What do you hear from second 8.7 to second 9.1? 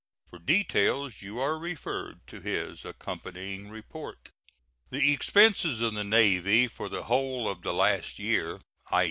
i.